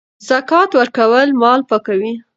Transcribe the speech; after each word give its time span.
زکات 0.27 0.69
ورکول 0.79 1.29
مال 1.41 1.59
پاکوي. 1.69 2.13